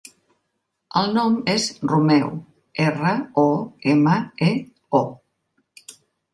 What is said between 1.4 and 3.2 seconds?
és Romeo: erra,